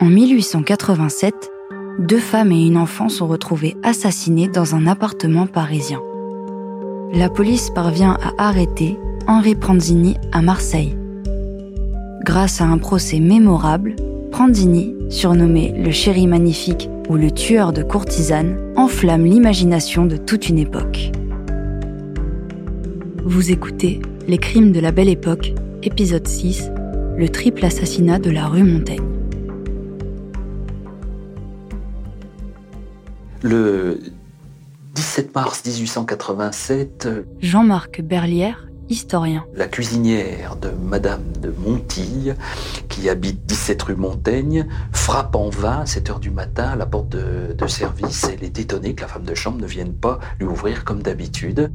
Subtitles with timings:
[0.00, 1.50] En 1887,
[1.98, 6.00] deux femmes et une enfant sont retrouvées assassinées dans un appartement parisien.
[7.12, 10.96] La police parvient à arrêter Henri Pranzini à Marseille.
[12.24, 13.96] Grâce à un procès mémorable,
[14.30, 20.58] Pranzini, surnommé le chéri magnifique ou le tueur de courtisanes, enflamme l'imagination de toute une
[20.58, 21.10] époque.
[23.24, 26.70] Vous écoutez Les crimes de la belle époque, épisode 6,
[27.16, 29.17] le triple assassinat de la rue Montaigne.
[33.42, 34.00] Le
[34.94, 37.08] 17 mars 1887,
[37.40, 39.44] Jean-Marc Berlière, historien.
[39.54, 42.34] La cuisinière de Madame de Montille,
[42.88, 46.86] qui habite 17 rue Montaigne, frappe en vain à 7 heures du matin à la
[46.86, 48.24] porte de, de service.
[48.24, 51.70] Elle est étonnée que la femme de chambre ne vienne pas lui ouvrir comme d'habitude.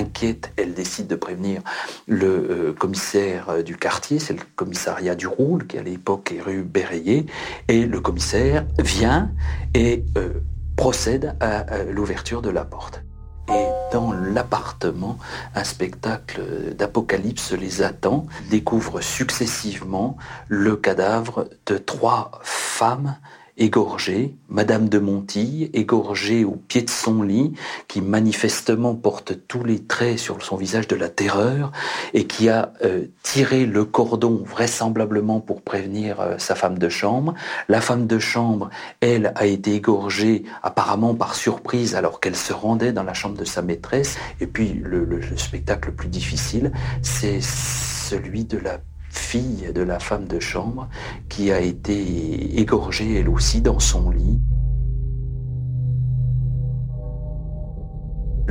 [0.00, 1.62] Inquiète, elle décide de prévenir
[2.06, 6.40] le euh, commissaire euh, du quartier, c'est le commissariat du Roule, qui à l'époque est
[6.40, 7.26] rue Bérayer,
[7.68, 9.30] et le commissaire vient
[9.74, 10.30] et euh,
[10.76, 13.02] procède à, l'ouverture de la porte.
[13.48, 15.18] Et dans l'appartement,
[15.54, 16.40] un spectacle
[16.76, 20.16] d'apocalypse les attend, découvre successivement
[20.48, 23.16] le cadavre de trois femmes
[23.56, 27.52] égorgée, Madame de Montille, égorgée au pied de son lit,
[27.88, 31.72] qui manifestement porte tous les traits sur son visage de la terreur,
[32.14, 37.34] et qui a euh, tiré le cordon vraisemblablement pour prévenir euh, sa femme de chambre.
[37.68, 42.92] La femme de chambre, elle, a été égorgée apparemment par surprise alors qu'elle se rendait
[42.92, 44.16] dans la chambre de sa maîtresse.
[44.40, 48.78] Et puis le, le spectacle le plus difficile, c'est celui de la
[49.10, 50.88] fille de la femme de chambre,
[51.28, 54.40] qui a été égorgée elle aussi dans son lit.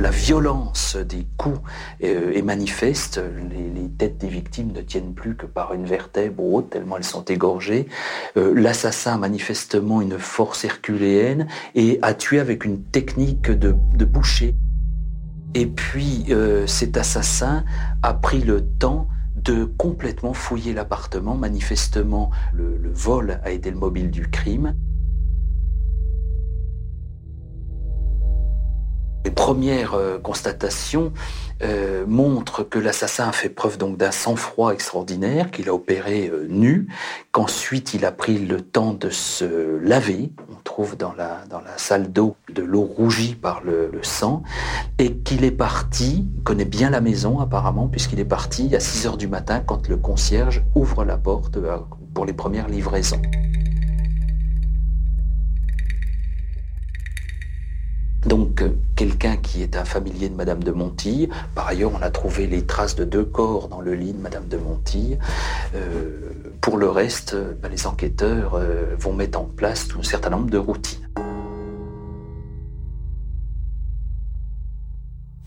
[0.00, 1.60] La violence des coups
[2.02, 3.20] euh, est manifeste.
[3.50, 7.04] Les, têtes des victimes ne tiennent plus que par une vertèbre ou autre, tellement elles
[7.04, 7.86] sont égorgées.
[8.38, 13.72] Euh, l'assassin a manifestement une force herculéenne et a tué avec une technique de,
[14.06, 14.54] boucher.
[15.52, 17.64] Et puis euh, cet assassin
[18.02, 19.06] a pris le temps
[19.44, 21.34] de complètement fouiller l'appartement.
[21.34, 24.74] Manifestement, le, vol a été le mobile du crime.
[29.22, 31.12] Les premières euh, constatations
[31.62, 36.88] euh, montrent que l'assassin a fait preuve d'un sang-froid extraordinaire, qu'il a opéré euh, nu,
[37.30, 40.32] qu'ensuite il a pris le temps de se laver.
[40.50, 41.44] On trouve dans la,
[41.76, 44.42] salle d'eau de l'eau rougie par le, le sang,
[44.98, 49.06] et qu'il est parti, il connaît bien la maison apparemment, puisqu'il est parti à 6
[49.06, 51.58] heures du matin quand le concierge ouvre la porte
[52.14, 53.20] pour les premières livraisons.
[58.30, 61.28] Donc euh, quelqu'un qui est un familier de Madame de Montille.
[61.56, 64.46] Par ailleurs, on a trouvé les traces de deux corps dans le lit de Madame
[64.46, 65.18] de Montille.
[65.74, 66.20] Euh,
[66.60, 68.60] pour le reste, euh, ben, les enquêteurs
[68.98, 71.08] vont mettre en place tout un certain nombre de routines.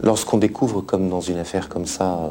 [0.01, 2.29] Lorsqu'on découvre, comme dans une affaire comme ça,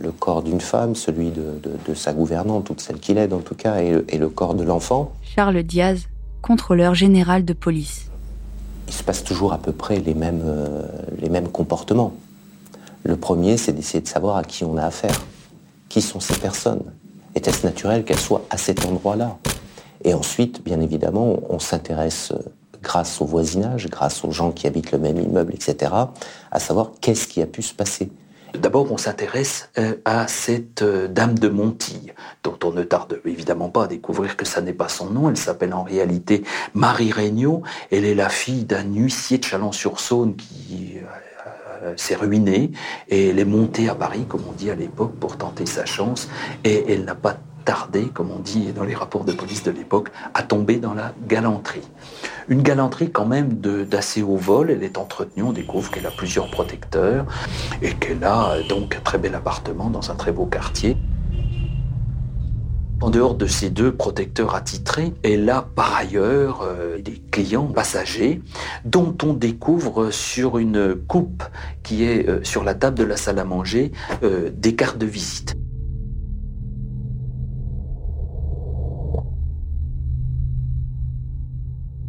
[0.00, 3.76] le, corps d'une femme, celui de, sa gouvernante, toute celle qu'il aide en tout cas,
[3.78, 5.12] et le corps de l'enfant.
[5.22, 6.08] Charles Diaz,
[6.42, 8.10] contrôleur général de police
[8.86, 10.82] il se passe toujours à peu près les mêmes, euh,
[11.18, 12.12] les mêmes comportements.
[13.02, 15.24] Le premier, c'est d'essayer de savoir à qui on a affaire.
[15.88, 16.82] Qui sont ces personnes?
[17.34, 19.38] Était-ce naturel qu'elles soient à cet endroit-là?
[20.04, 22.38] Et ensuite, bien évidemment, on s'intéresse, euh,
[22.82, 25.92] grâce au voisinage, grâce aux gens qui habitent le même immeuble, etc.,
[26.50, 28.10] à savoir qu'est-ce qui a pu se passer.
[28.60, 33.68] D'abord, on s'intéresse euh, à cette euh, dame de Montille, dont on ne tarde évidemment
[33.68, 35.28] pas à découvrir que ça n'est pas son nom.
[35.28, 36.42] Elle s'appelle en réalité
[36.74, 37.62] Marie Regnault.
[37.90, 40.94] Elle est la fille d'un huissier de Chalon-sur-Saône qui
[41.82, 42.72] euh, s'est ruiné
[43.08, 46.28] et elle est montée à Paris, comme on dit à l'époque, pour tenter sa chance.
[46.64, 47.36] Et elle n'a pas
[48.14, 51.88] comme on dit dans les rapports de police de l'époque, à tomber dans la galanterie.
[52.48, 56.50] Une galanterie quand même d'assez haut vol, elle est entretenue, on découvre qu'elle a plusieurs
[56.50, 57.26] protecteurs
[57.82, 60.96] et qu'elle a donc un très bel appartement dans un très beau quartier.
[63.02, 68.40] En dehors de ces deux protecteurs attitrés, elle a par ailleurs euh, des clients passagers
[68.86, 71.42] dont on découvre sur une coupe
[71.82, 73.92] qui est euh, sur la table de la salle à manger
[74.22, 75.56] euh, des cartes de visite.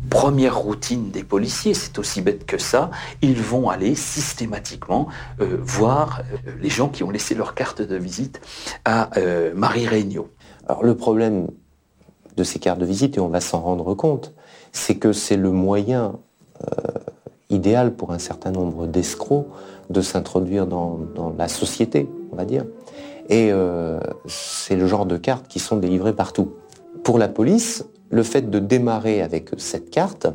[0.10, 5.08] Première routine des policiers, c'est aussi bête que ça, ils vont aller systématiquement
[5.42, 8.42] euh, voir euh, les gens qui ont laissé leur carte de visite
[8.86, 10.30] à euh, Marie Regnault.
[10.68, 11.48] Alors le problème
[12.36, 14.34] de ces cartes de visite, et on va s'en rendre compte,
[14.72, 16.14] c'est que c'est le moyen
[17.50, 19.48] idéal pour un certain nombre d'escrocs
[19.90, 21.00] de s'introduire dans,
[21.38, 22.66] la société, on va dire.
[23.30, 23.52] Et
[24.28, 26.54] c'est le genre de cartes qui sont délivrées partout.
[27.04, 30.28] Pour la police, le fait de démarrer avec cette carte,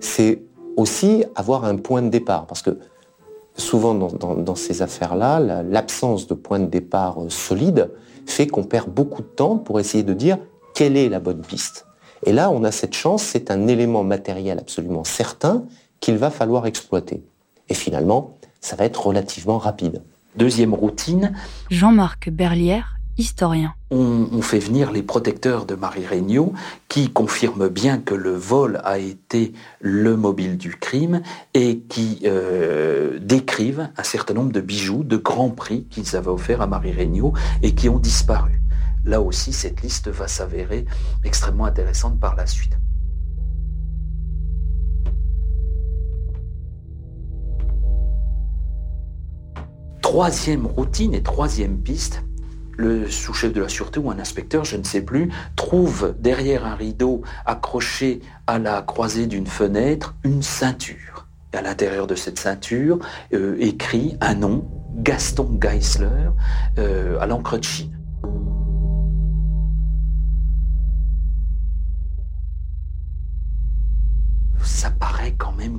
[0.00, 0.42] c'est
[0.76, 2.46] aussi avoir un point de départ.
[2.46, 2.78] Parce que
[3.56, 7.90] souvent dans, ces affaires-là, l'absence de point de départ euh, solide
[8.26, 10.38] fait qu'on perd beaucoup de temps pour essayer de dire
[10.74, 11.86] quelle est la bonne piste.
[12.24, 15.64] Et là, on a cette chance, c'est un élément matériel absolument certain
[16.00, 17.22] qu'il va falloir exploiter.
[17.68, 20.02] Et finalement, ça va être relativement rapide.
[20.36, 21.34] Deuxième routine.
[21.70, 23.74] Jean-Marc Berlière, historien.
[23.90, 26.52] On, fait venir les protecteurs de Marie Regnault
[26.88, 31.22] qui confirment bien que le vol a été le mobile du crime
[31.52, 36.62] et qui euh, décrivent un certain nombre de bijoux de grands prix qu'ils avaient offerts
[36.62, 38.62] à Marie Regnault et qui ont disparu.
[39.04, 40.86] Là aussi, cette liste va s'avérer
[41.24, 42.78] extrêmement intéressante par la suite.
[50.02, 52.22] Troisième routine et troisième piste,
[52.78, 56.76] le sous-chef de la sûreté ou un inspecteur, je ne sais plus, trouve derrière un
[56.76, 61.26] rideau accroché à la croisée d'une fenêtre une ceinture.
[61.52, 63.00] Et à l'intérieur de cette ceinture,
[63.34, 66.30] euh, écrit un nom, Gaston Geisler,
[66.78, 67.97] euh, à l'encre de Chine.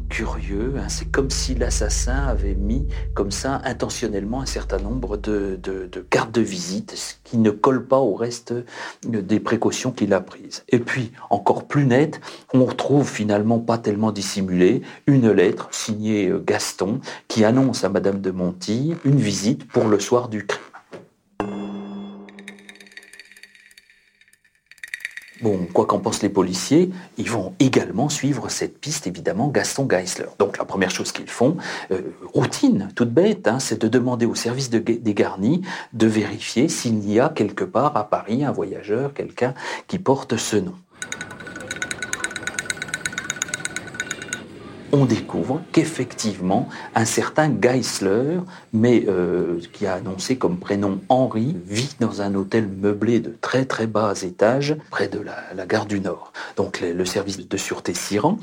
[0.10, 0.74] Curieux.
[0.78, 0.90] Hein.
[0.90, 5.60] C'est comme si l'assassin avait mis comme ça intentionnellement un certain nombre de,
[6.10, 8.54] cartes de visite, ce qui ne colle pas au reste
[9.06, 10.64] des précautions qu'il a prises.
[10.70, 12.22] Et puis, encore plus net,
[12.54, 18.22] on retrouve finalement pas tellement dissimulé une lettre signée euh, Gaston qui annonce à Madame
[18.22, 20.69] de Monty une visite pour le soir du crime.
[25.42, 30.26] Bon, quoi qu'en pensent les policiers, ils vont également suivre cette piste, évidemment, Gaston Geisler.
[30.38, 31.56] Donc la première chose qu'ils font,
[31.92, 32.02] euh,
[32.34, 35.62] routine, toute bête, hein, c'est de demander au service de, des garnis
[35.94, 39.54] de vérifier s'il y a quelque part à Paris un voyageur, quelqu'un
[39.88, 40.76] qui porte ce nom.
[44.92, 48.40] On découvre qu'effectivement, un certain Geisler,
[48.74, 53.66] mais euh, qui a annoncé comme prénom Henri, vit dans un hôtel meublé de très
[53.66, 56.34] très bas étage près de la, gare du Nord.
[56.56, 58.38] Donc le, service de sûreté s'y rend.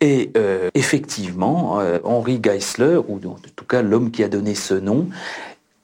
[0.00, 4.74] Et euh, effectivement, euh, Henri Geisler, ou en tout cas l'homme qui a donné ce
[4.74, 5.08] nom,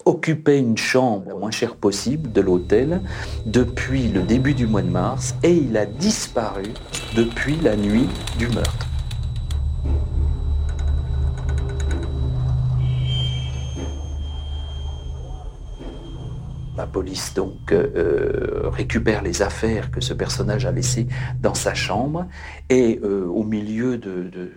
[0.04, 3.00] occupait une chambre la moins chère possible de l'hôtel
[3.46, 6.64] depuis le début du mois de mars et il a disparu
[7.14, 8.91] depuis la nuit du meurtre.
[16.82, 21.06] La police donc euh, récupère les affaires que ce personnage a laissées
[21.40, 22.26] dans sa chambre
[22.70, 24.50] et euh, au milieu de,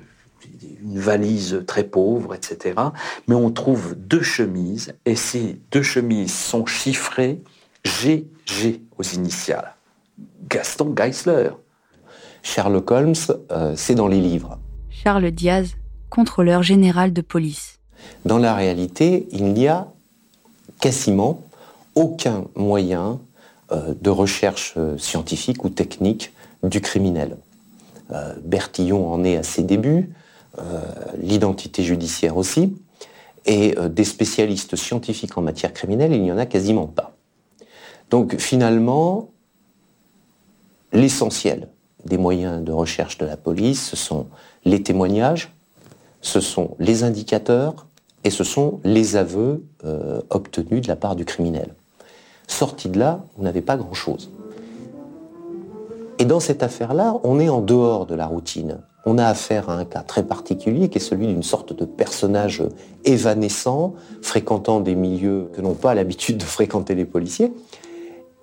[0.81, 2.74] une valise très pauvre, etc.
[3.27, 7.44] Mais on trouve deux chemises et ces deux chemises sont chiffrées
[7.83, 9.75] GG aux initiales.
[10.50, 11.51] Gaston Geisler.
[12.42, 13.13] Sherlock Holmes,
[13.51, 14.57] euh, c'est dans les livres.
[14.89, 15.75] Charles Diaz,
[16.10, 17.78] contrôleur général de police.
[18.25, 19.89] Dans la réalité, il n'y a
[20.80, 21.44] quasiment
[21.95, 23.19] aucun moyen
[23.71, 27.38] euh, de recherche euh, scientifique ou technique du criminel.
[28.12, 30.13] Euh, Bertillon en est à ses débuts,
[31.21, 32.77] l'identité judiciaire aussi,
[33.45, 37.18] et des spécialistes scientifiques en matière criminelle, il n'y en a quasiment pas.
[38.09, 39.31] Donc finalement,
[40.94, 41.68] l'essentiel
[42.06, 44.28] des moyens de recherche de la police, ce sont
[44.64, 45.54] les témoignages,
[46.21, 47.85] ce sont les indicateurs
[48.23, 49.61] et ce sont les aveux
[50.30, 51.75] obtenus de la part du criminel.
[52.47, 54.31] Sorti de là, on n'avait pas grand-chose.
[56.19, 58.80] Et dans cette affaire-là, on est en dehors de la routine.
[59.06, 62.64] On a affaire à un cas très particulier qui est celui d'une sorte de personnage
[63.04, 67.54] évanescent, fréquentant des milieux que n'ont pas l'habitude de fréquenter les policiers.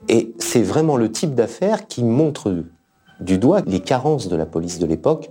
[0.08, 2.54] Et c'est vraiment le type d'affaire qui montre
[3.20, 5.30] du doigt les carences de la police de l'époque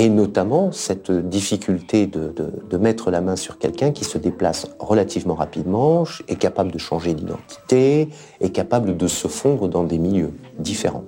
[0.00, 6.04] et notamment cette difficulté de, mettre la main sur quelqu'un qui se déplace relativement rapidement,
[6.26, 8.08] est capable de changer d'identité,
[8.40, 11.04] est capable de se fondre dans des milieux différents.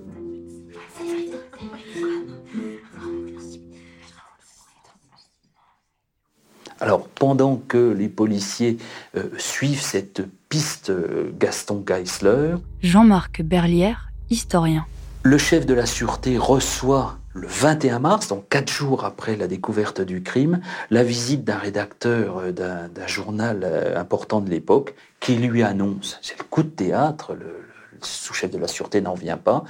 [6.78, 8.76] Alors, pendant que les policiers
[9.16, 14.84] euh, suivent cette piste euh, Gaston Geisler, Jean-Marc Berlière, historien.
[15.25, 20.00] Le chef de la sûreté reçoit le 21 mars, donc quatre jours après la découverte
[20.00, 20.61] du crime,
[20.91, 26.37] la visite d'un rédacteur euh, d'un journal euh, important de l'époque qui lui annonce, c'est
[26.37, 27.64] le coup de théâtre, le,
[28.00, 29.62] sous-chef de la sûreté n'en vient pas,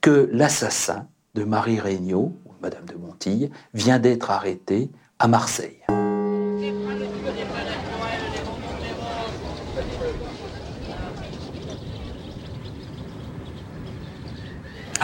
[0.00, 5.82] que l'assassin de Marie Regnault, ou Madame de Montille, vient d'être arrêté à Marseille.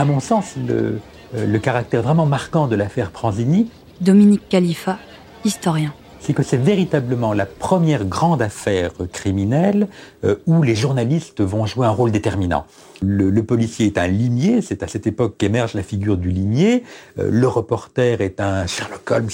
[0.01, 1.01] À mon sens, le,
[1.35, 3.69] le caractère vraiment marquant de l'affaire Pranzini,
[4.01, 4.97] Dominique Khalifa,
[5.45, 9.89] historien c'est que c'est véritablement la première grande affaire criminelle
[10.25, 12.67] euh, où les journalistes vont jouer un rôle déterminant.
[13.01, 16.83] Le, policier est un limier, c'est à cette époque qu'émerge la figure du limier.
[17.19, 19.29] Euh, le reporter est un Sherlock Holmes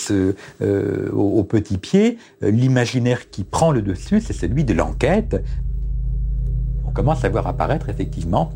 [0.61, 2.19] euh, au, au, petit pied.
[2.43, 5.43] L'imaginaire qui prend le dessus, c'est celui de l'enquête.
[6.87, 8.53] On commence à voir apparaître effectivement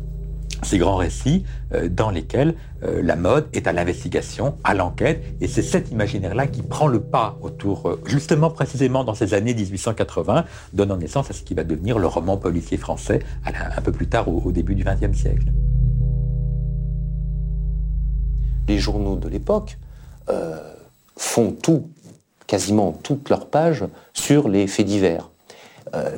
[0.63, 5.47] ces grands récits euh, dans lesquels euh, la mode est à l'investigation, à l'enquête, et
[5.47, 10.45] c'est cet imaginaire-là qui prend le pas autour, euh, justement précisément dans ces années 1880,
[10.73, 14.27] donnant naissance à ce qui va devenir le roman policier français un peu plus tard
[14.27, 15.51] au, début du XXe siècle.
[18.67, 19.77] Les journaux de l'époque
[21.15, 21.89] font tout,
[22.45, 25.31] quasiment toutes leurs pages, sur les faits divers,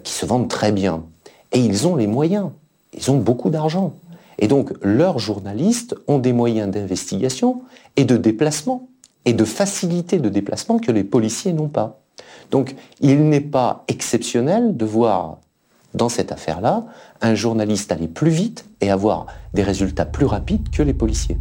[0.03, 1.05] qui se vendent très bien.
[1.53, 2.50] Et ils ont les moyens,
[2.93, 3.93] ils ont beaucoup d'argent.
[4.39, 7.61] Et donc, leurs journalistes ont des moyens d'investigation
[7.95, 8.89] et de déplacement,
[9.25, 12.01] et de facilité de déplacement que les policiers n'ont pas.
[12.50, 15.38] Donc, il n'est pas exceptionnel de voir
[15.93, 16.85] dans cette affaire-là
[17.21, 21.38] un journaliste aller plus vite et avoir des résultats plus rapides que les policiers.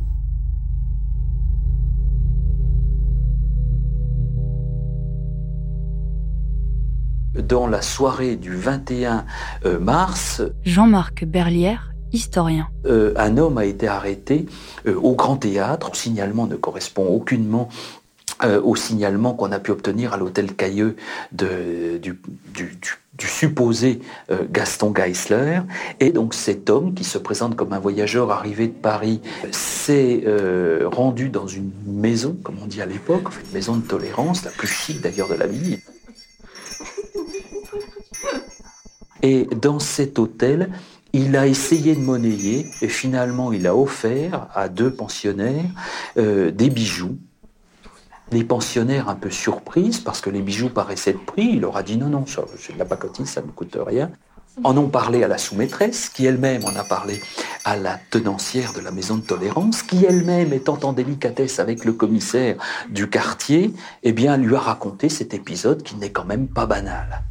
[7.48, 9.24] Dans la soirée du 21
[9.64, 12.68] euh, mars, Jean-Marc Berlière historien.
[12.86, 14.46] Euh, un homme a été arrêté
[14.86, 15.90] euh, au Grand Théâtre.
[15.92, 17.68] Le signalement ne correspond aucunement
[18.42, 20.96] euh, au signalement qu'on a pu obtenir à l'hôtel Cailleux
[21.32, 22.18] du,
[23.18, 24.00] supposé
[24.50, 25.60] Gaston Geisler.
[26.00, 30.24] Et donc cet homme, qui se présente comme un voyageur arrivé de Paris, s'est
[30.84, 34.68] rendu dans une maison, comme on dit à l'époque, une maison de tolérance, la plus
[34.68, 35.80] chic d'ailleurs de la ville.
[39.22, 40.70] Et dans cet hôtel,
[41.12, 45.70] il a essayé de monnayer et finalement il a offert à deux pensionnaires
[46.16, 47.18] euh, des bijoux.
[48.32, 51.82] Les pensionnaires un peu surprises parce que les bijoux paraissaient de prix, il leur a
[51.82, 54.10] dit non, non, c'est de la pacotille, ça ne coûte rien.
[54.62, 57.20] En ont parlé à la sous-maîtresse, qui elle-même en a parlé
[57.64, 61.92] à la tenancière de la maison de tolérance, qui elle-même, étant en délicatesse avec le
[61.92, 62.56] commissaire
[62.90, 67.22] du quartier, eh bien, lui a raconté cet épisode qui n'est quand même pas banal.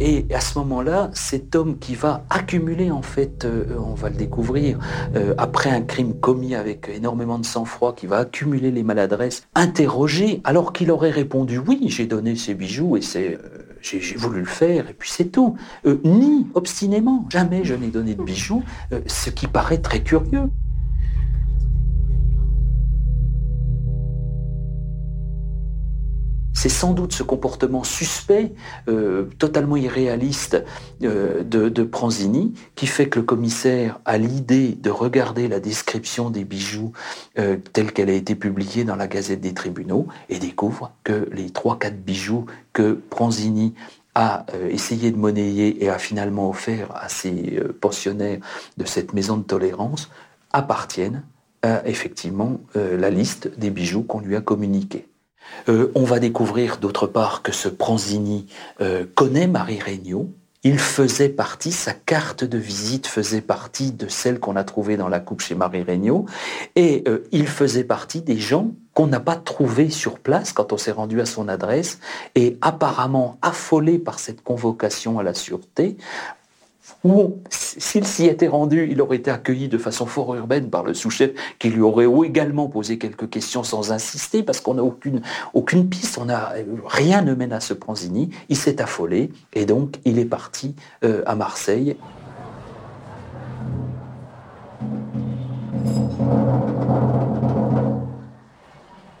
[0.00, 4.16] Et à ce moment-là, cet homme qui va accumuler, en fait, euh, on va le
[4.16, 4.78] découvrir,
[5.14, 10.40] euh, après un crime commis avec énormément de sang-froid, qui va accumuler les maladresses, interrogé,
[10.44, 14.46] alors qu'il aurait répondu oui, j'ai donné ces bijoux et c'est, euh, j'ai, voulu le
[14.46, 15.56] faire et puis c'est tout.
[16.04, 18.62] ni obstinément, jamais je n'ai donné de bijoux,
[19.06, 20.50] ce qui paraît très curieux.
[26.60, 28.52] C'est sans doute ce comportement suspect,
[28.86, 30.62] euh, totalement irréaliste
[31.02, 36.44] euh, de, Pranzini, qui fait que le commissaire a l'idée de regarder la description des
[36.44, 36.92] bijoux
[37.38, 41.48] euh, telle qu'elle a été publiée dans la Gazette des tribunaux et découvre que les
[41.48, 43.72] trois quatre bijoux que Pranzini
[44.14, 48.40] a essayé de monnayer et a finalement offert à ses pensionnaires
[48.76, 50.10] de cette maison de tolérance
[50.52, 51.22] appartiennent
[51.62, 55.09] à effectivement la liste des bijoux qu'on lui a communiqués.
[55.68, 58.46] Euh, on va découvrir d'autre part que ce Pranzini
[58.80, 60.30] euh, connaît Marie Regnault.
[60.62, 65.08] Il faisait partie, sa carte de visite faisait partie de celle qu'on a trouvée dans
[65.08, 66.26] la coupe chez Marie Regnault.
[66.76, 70.76] Et euh, il faisait partie des gens qu'on n'a pas trouvés sur place quand on
[70.76, 71.98] s'est rendu à son adresse.
[72.34, 75.96] Et apparemment affolé par cette convocation à la sûreté,
[77.02, 80.92] ou s'il s'y était rendu, il aurait été accueilli de façon fort urbaine par le
[80.92, 86.18] sous-chef qui lui aurait également posé quelques questions sans insister parce qu'on n'a aucune, piste,
[86.28, 86.52] a,
[86.86, 88.30] rien ne mène à ce Pranzini.
[88.50, 91.96] Il s'est affolé et donc il est parti euh, à Marseille.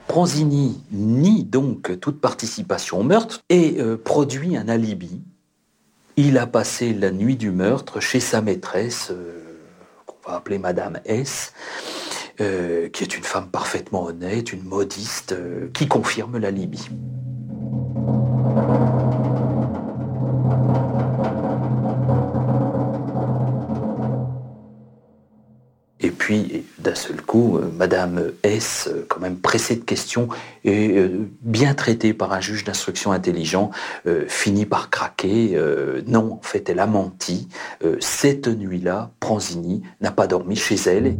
[0.06, 5.22] Pranzini nie donc toute participation au meurtre et euh, produit un alibi
[6.20, 9.40] il a passé la nuit du meurtre chez sa maîtresse, euh,
[10.06, 11.54] qu'on va appeler Madame S.,
[12.40, 16.90] euh, qui est une femme parfaitement honnête, une modiste, euh, qui confirme la Libye.
[26.02, 30.28] Et puis, d'un seul coup, euh, Madame S, euh, quand même pressée de questions
[30.64, 33.70] et euh, bien traitée par un juge d'instruction intelligent,
[34.28, 35.58] finit par craquer.
[36.06, 37.48] non, en fait, elle a menti.
[38.00, 41.16] cette nuit-là, Pranzini n'a pas dormi chez elle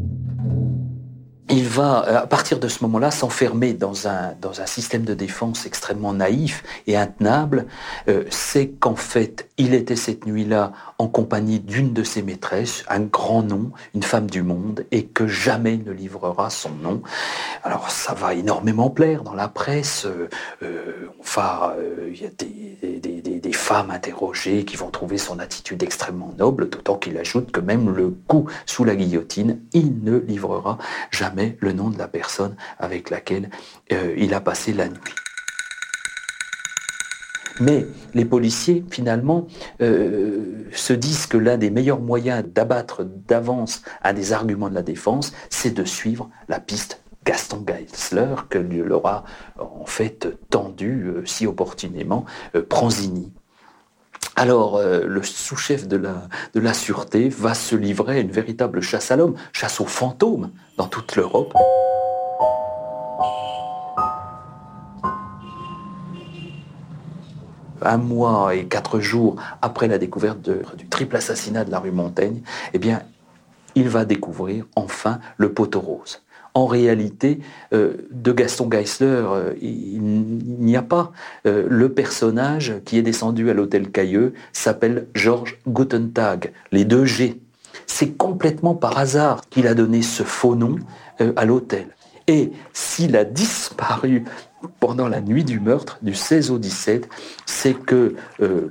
[1.51, 4.35] il va, euh, à partir de ce moment-là, s'enfermer dans un,
[4.67, 7.67] système de défense extrêmement naïf et intenable.
[8.09, 13.01] Euh, c'est qu'en fait, il était cette nuit-là en compagnie d'une de ses maîtresses, un
[13.01, 17.03] grand nom, une femme du monde, et que jamais ne livrera son nom.
[17.65, 20.07] Alors ça va énormément plaire dans la presse.
[20.63, 21.73] Euh, enfin,
[22.07, 27.19] il y a des, femmes interrogées qui vont trouver son attitude extrêmement noble, d'autant qu'il
[27.19, 30.79] ajoute que même le coup sous la guillotine, il ne livrera
[31.11, 33.51] jamais le nom de la personne avec laquelle
[33.93, 35.15] euh, il a passé la nuit.
[37.61, 39.47] Mais les policiers, finalement,
[39.83, 44.83] euh, se disent que l'un des meilleurs moyens d'abattre d'avance un des arguments de la
[44.83, 49.25] défense, c'est de suivre la piste Gaston Geisler, que leur a
[49.59, 52.25] en fait tendu euh, si opportunément
[52.71, 53.31] Pranzini.
[54.41, 56.15] Alors, le sous-chef de la,
[56.55, 60.51] de la sûreté va se livrer à une véritable chasse à l'homme, chasse aux fantômes
[60.79, 61.53] dans toute l'Europe.
[67.83, 72.41] un mois et quatre jours après la découverte du triple assassinat de la rue Montaigne,
[72.73, 73.03] eh bien,
[73.75, 76.23] il va découvrir enfin le poteau rose.
[76.55, 77.41] En réalité,
[77.73, 81.13] euh, de Gaston Geisler, euh, il, n'y a pas.
[81.47, 87.41] Euh, le personnage qui est descendu à l'hôtel Cailleux s'appelle Georges Gutentag, les deux G.
[87.87, 90.77] C'est complètement par hasard qu'il a donné ce faux nom
[91.37, 91.89] à l'hôtel.
[92.27, 94.25] Et s'il a disparu
[94.79, 97.09] pendant la nuit du meurtre, du 16 au 17,
[97.47, 98.15] c'est que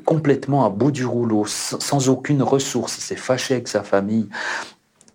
[0.05, 4.29] complètement à bout du rouleau, sans, aucune ressource, il s'est fâché avec sa famille,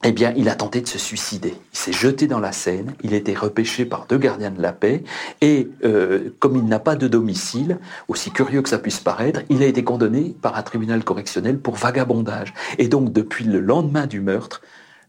[0.06, 1.54] eh bien, il a tenté de se suicider.
[1.72, 4.72] Il s'est jeté dans la Seine, il a été repêché par deux gardiens de la
[4.72, 5.02] paix,
[5.40, 9.62] et euh, comme il n'a pas de domicile, aussi curieux que ça puisse paraître, il
[9.62, 12.52] a été condamné par un tribunal correctionnel pour vagabondage.
[12.76, 14.60] Et donc, depuis le lendemain du meurtre,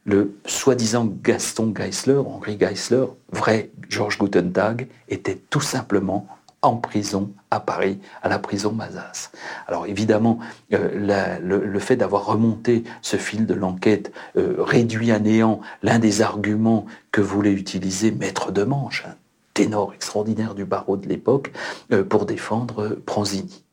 [0.05, 6.27] le soi-disant Gaston Geisler, Henri Geisler, vrai Georges Gutentag, était tout simplement
[6.67, 9.31] en prison à Paris, à la prison Mazas.
[9.67, 10.39] Alors évidemment,
[10.73, 16.21] euh, le, fait d'avoir remonté ce fil de l'enquête euh, réduit à néant l'un des
[16.21, 19.15] arguments que voulait utiliser Maître de Manche, un
[19.53, 21.51] ténor extraordinaire du barreau de l'époque,
[21.91, 23.63] euh, pour défendre Pranzini.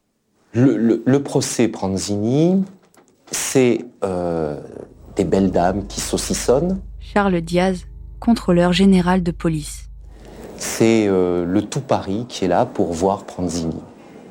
[0.55, 2.63] Le, procès Pranzini,
[3.31, 3.87] c'est
[5.17, 6.79] des belles dames qui saucissonnent.
[7.01, 7.87] Charles Diaz,
[8.21, 9.82] contrôleur général de police.
[10.65, 13.81] C'est euh, le tout Paris qui est là pour voir Pranzini.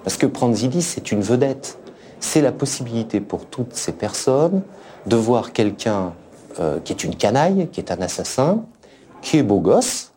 [0.05, 1.77] Parce que Pranzini, c'est une vedette.
[2.21, 4.61] C'est la possibilité pour toutes ces personnes
[5.07, 6.13] de voir quelqu'un
[6.61, 8.63] euh, qui est une canaille, qui est un assassin,
[9.21, 10.13] qui est beau gosse,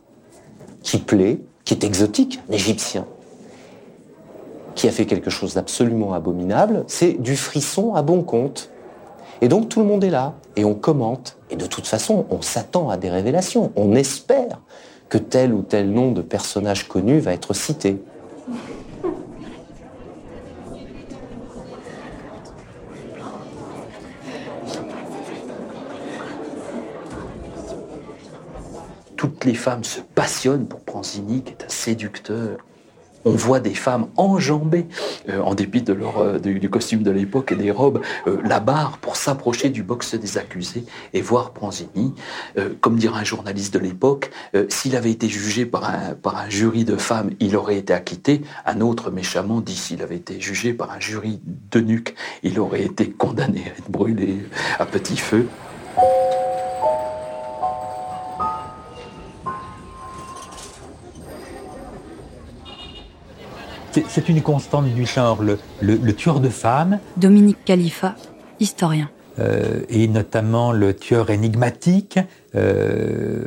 [0.85, 3.07] qui plaît, qui est exotique, un égyptien,
[4.77, 6.85] qui a fait quelque chose d'absolument abominable.
[6.87, 8.71] C'est du frisson à bon compte.
[9.41, 12.41] Et donc tout le monde est là, et on commente, et de toute façon, on
[12.41, 14.61] s'attend à des révélations, on espère
[15.09, 18.03] que tel ou tel nom de personnage connu va être cité.
[29.17, 32.59] Toutes les femmes se passionnent pour Pranzini, qui est un séducteur
[33.25, 34.87] on voit des femmes enjamber,
[35.29, 39.17] euh, en dépit euh, du, costume de l'époque et des robes, euh, la barre pour
[39.17, 42.15] s'approcher du box des accusés et voir Pranzini.
[42.81, 44.31] comme dirait un journaliste de l'époque,
[44.69, 48.43] s'il avait été jugé par un, par un jury de femmes, il aurait été acquitté.
[48.67, 52.83] Un autre méchamment dit s'il avait été jugé par un jury de nuque, il aurait
[52.83, 54.39] été condamné à être brûlé
[54.79, 55.49] à petit feu.
[64.09, 66.99] C'est une constante du genre, le, tueur de femmes.
[67.17, 68.17] Dominique Khalifa,
[68.59, 69.09] historien.
[69.39, 72.19] Euh, et notamment le tueur énigmatique,
[72.57, 73.45] euh,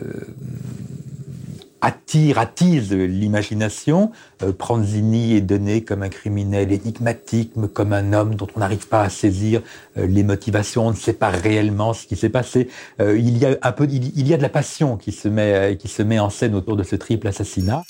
[1.82, 4.12] attire, attise l'imagination.
[4.42, 9.02] Euh, Pranzini est donné comme un criminel énigmatique, comme un homme dont on n'arrive pas
[9.02, 9.62] à saisir
[9.98, 12.70] les motivations, on ne sait pas réellement ce qui s'est passé.
[13.00, 15.78] il y a un peu, il, il, y a de la passion qui se met,
[15.78, 17.84] qui se met en scène autour de ce triple assassinat.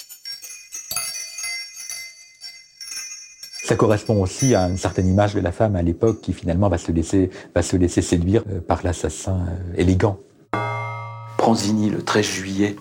[3.67, 6.77] Ça correspond aussi à une certaine image de la femme à l'époque qui finalement va
[6.77, 10.17] se laisser, va se laisser séduire euh, par l'assassin euh, élégant.
[11.37, 12.77] Pranzini, le 13 juillet,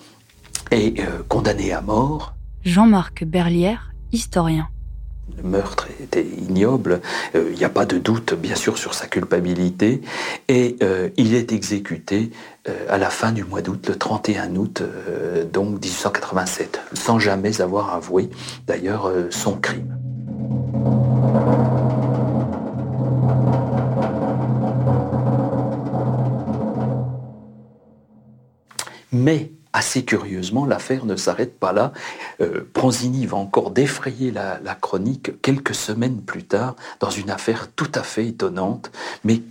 [0.70, 2.37] est euh, condamné à mort.
[2.64, 4.68] Jean-Marc Berlière, historien.
[5.37, 7.01] Le meurtre était ignoble,
[7.35, 10.03] euh, il n'y a pas de doute bien sûr sur sa culpabilité,
[10.46, 12.31] et euh, il est exécuté
[12.68, 14.85] euh, à la fin du mois d'août, le 31 août
[15.53, 18.31] donc 1887, sans jamais avoir avoué
[18.68, 19.99] d'ailleurs son crime.
[29.13, 31.93] Mais assez curieusement, l'affaire ne s'arrête pas là.
[32.41, 37.91] Euh, Pranzini va encore défrayer la, chronique quelques semaines plus tard dans une affaire tout
[37.95, 38.91] à fait étonnante,
[39.25, 39.43] mais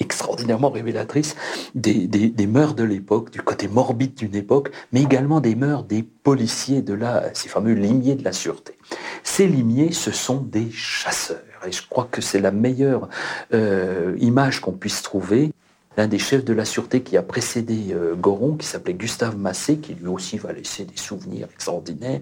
[0.00, 1.36] extraordinairement révélatrice
[1.74, 6.02] des, des, mœurs de l'époque, du côté morbide d'une époque, mais également des mœurs des
[6.02, 8.76] policiers de la, ces fameux limiers de la sûreté.
[9.22, 11.38] Ces limiers, ce sont des chasseurs.
[11.66, 13.08] Et je crois que c'est la meilleure
[13.52, 15.52] euh, image qu'on puisse trouver
[15.96, 19.78] l'un des chefs de la sûreté qui a précédé euh, Goron, qui s'appelait Gustave Massé,
[19.78, 22.20] qui lui aussi va laisser des souvenirs extraordinaires,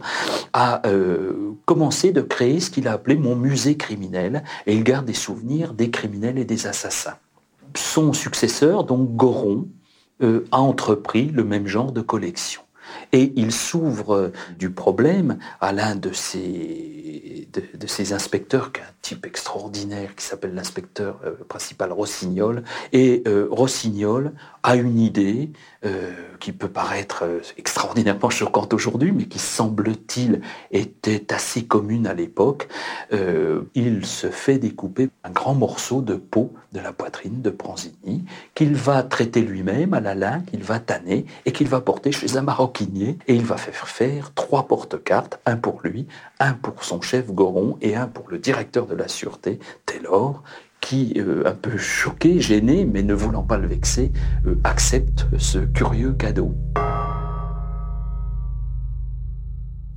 [0.53, 5.07] a euh, commencé de créer ce qu'il a appelé mon musée criminel, et il garde
[5.07, 7.17] des souvenirs des criminels et des assassins.
[7.77, 9.69] Son successeur, donc Goron,
[10.23, 12.63] euh, a entrepris le même genre de collection.
[13.13, 17.49] Et il s'ouvre du problème à l'un de ses,
[18.13, 22.63] inspecteurs, qui est un type extraordinaire, qui s'appelle l'inspecteur euh, principal Rossignol.
[22.93, 24.33] Et euh, Rossignol
[24.63, 25.51] a une idée
[25.85, 27.25] euh, qui peut paraître
[27.57, 32.69] extraordinairement choquante aujourd'hui, mais qui semble-t-il était assez commune à l'époque.
[33.75, 38.75] il se fait découper un grand morceau de peau de la poitrine de Pranzini, qu'il
[38.75, 42.43] va traiter lui-même à la lin, qu'il va tanner et qu'il va porter chez un
[42.43, 43.17] maroquinier.
[43.29, 46.07] Et il va faire faire trois porte-cartes, un pour lui,
[46.41, 50.43] un pour son chef Goron et un pour le directeur de la sûreté, Taylor,
[50.85, 54.13] qui, euh, un peu choqué, gêné, mais ne voulant pas le vexer,
[54.47, 56.55] euh, accepte ce curieux cadeau.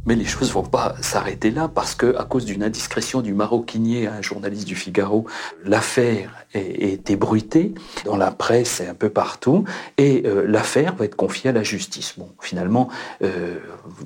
[0.05, 4.07] Mais les choses vont pas s'arrêter là parce que, à cause d'une indiscrétion du maroquinier,
[4.07, 5.25] un journaliste du Figaro,
[5.65, 7.73] l'affaire est, ébruitée
[8.05, 9.65] dans la presse et un peu partout,
[9.97, 12.13] et euh, l'affaire va être confiée à la justice.
[12.17, 12.87] Bon, finalement,
[13.19, 13.27] il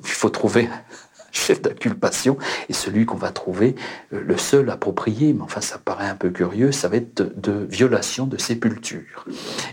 [0.02, 0.68] faut trouver
[1.32, 2.36] chef d'inculpation,
[2.68, 3.74] et celui qu'on va trouver
[4.12, 7.66] euh, le seul approprié, mais enfin ça paraît un peu curieux, ça va être de,
[7.68, 9.24] violation de sépulture.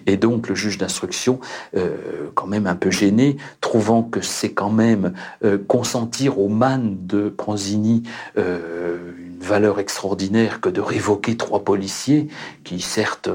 [0.07, 1.39] Et donc le juge d'instruction,
[1.75, 6.97] euh, quand même un peu gêné, trouvant que c'est quand même euh, consentir au man
[7.01, 8.03] de Pranzini
[8.37, 12.27] une valeur extraordinaire que de révoquer trois policiers,
[12.63, 13.29] qui certes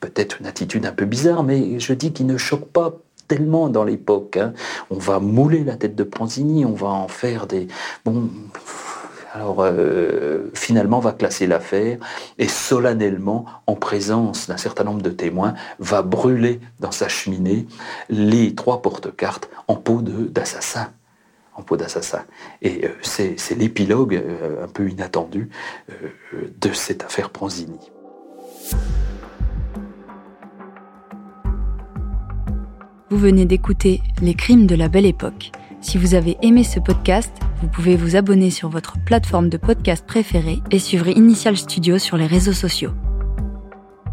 [0.00, 2.92] peut-être une attitude un peu bizarre, mais je dis qu'il ne choque pas
[3.28, 4.36] tellement dans l'époque.
[4.36, 4.52] Hein.
[4.90, 7.68] On va mouler la tête de Pranzini, on va en faire des...
[8.04, 8.28] Bon,
[9.34, 11.98] alors euh, finalement va classer l'affaire
[12.38, 17.66] et solennellement, en présence d'un certain nombre de témoins, va brûler dans sa cheminée
[18.08, 20.90] les trois porte-cartes en peau d'assassin.
[21.54, 22.24] En peau d'assassin.
[22.62, 25.50] Et euh, c'est l'épilogue euh, un peu inattendu
[26.60, 27.90] de cette affaire Pranzini.
[33.08, 35.52] Vous venez d'écouter Les crimes de la belle époque.
[35.80, 40.04] Si vous avez aimé ce podcast, vous pouvez vous abonner sur votre plateforme de podcast
[40.04, 42.90] préférée et suivre Initial Studio sur les réseaux sociaux.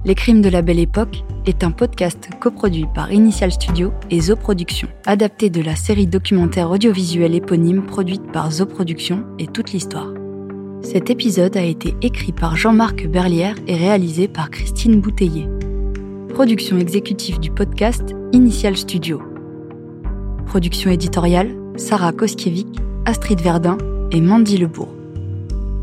[0.06, 4.36] Les crimes de la belle époque est un podcast coproduit par Initial Studio et Zo
[4.36, 10.14] Productions, adapté de la série documentaire audiovisuelle éponyme produite par Zo Productions et toute l'histoire.
[10.84, 15.48] Cet épisode a été écrit par Jean-Marc Berlière et réalisé par Christine Bouteiller.
[16.34, 19.22] Production exécutive du podcast Initial Studio.
[20.48, 23.78] Production éditoriale Sarah Koskiewicz, Astrid Verdun
[24.12, 24.91] et Mandy Lebourg.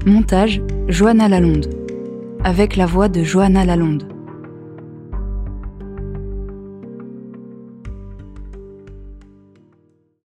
[0.07, 1.71] Montage Johanna Lalonde.
[2.43, 4.03] Avec la voix de Johanna Lalonde.